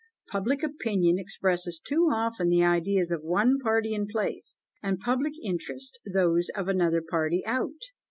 Public 0.31 0.63
opinion 0.63 1.19
expresses 1.19 1.77
too 1.77 2.09
often 2.11 2.49
the 2.49 2.63
ideas 2.63 3.11
of 3.11 3.21
one 3.21 3.59
party 3.59 3.93
in 3.93 4.07
place; 4.07 4.57
and 4.81 4.99
public 4.99 5.33
interest 5.43 5.99
those 6.11 6.49
of 6.55 6.67
another 6.67 7.03
party 7.07 7.43
out! 7.45 7.79